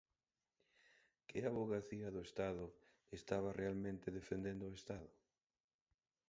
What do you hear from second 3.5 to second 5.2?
realmente defendendo o Estado?